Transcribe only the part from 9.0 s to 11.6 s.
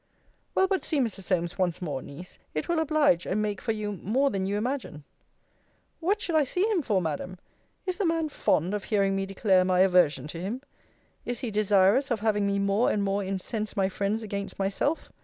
me declare my aversion to him? Is he